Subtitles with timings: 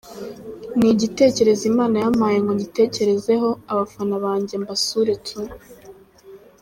[0.79, 5.39] Ni igitekerezo Imana yampaye ngo ngitekerezeho, abafana banjye mbasure tu.